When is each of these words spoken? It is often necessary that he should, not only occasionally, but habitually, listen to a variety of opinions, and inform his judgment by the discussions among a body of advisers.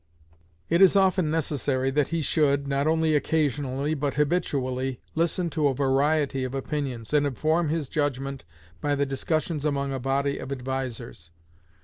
It 0.67 0.81
is 0.81 0.95
often 0.95 1.29
necessary 1.29 1.91
that 1.91 2.07
he 2.07 2.23
should, 2.23 2.67
not 2.67 2.87
only 2.87 3.15
occasionally, 3.15 3.93
but 3.93 4.15
habitually, 4.15 4.99
listen 5.13 5.51
to 5.51 5.67
a 5.67 5.75
variety 5.75 6.43
of 6.43 6.55
opinions, 6.55 7.13
and 7.13 7.27
inform 7.27 7.69
his 7.69 7.87
judgment 7.87 8.43
by 8.81 8.95
the 8.95 9.05
discussions 9.05 9.63
among 9.63 9.93
a 9.93 9.99
body 9.99 10.39
of 10.39 10.51
advisers. 10.51 11.29